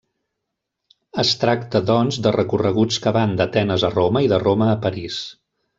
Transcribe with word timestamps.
Es 1.23 1.33
tracta, 1.43 1.83
doncs, 1.91 2.19
de 2.29 2.33
recorreguts 2.37 2.99
que 3.05 3.15
van 3.21 3.39
d'Atenes 3.43 3.87
a 3.91 3.95
Roma 3.97 4.29
i 4.29 4.33
de 4.35 4.45
Roma 4.49 4.75
a 4.75 4.81
París. 4.89 5.25